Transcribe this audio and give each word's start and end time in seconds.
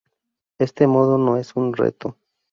Este 0.59 0.87
modo 0.87 1.19
no 1.19 1.37
es 1.37 1.55
un 1.55 1.73
reto. 1.75 2.17